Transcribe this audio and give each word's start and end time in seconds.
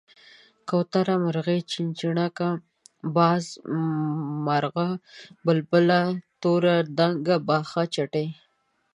کوتره، 0.69 1.15
مرغۍ، 1.23 1.59
چيرچيڼک، 1.71 2.37
باز، 3.15 3.43
مارغه 4.45 4.87
،بلبله، 5.45 6.01
توره 6.41 6.75
ڼکه، 6.97 7.35
باښه، 7.47 7.83
چتی، 7.93 8.27